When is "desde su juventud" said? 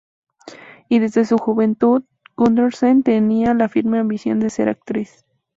0.99-2.01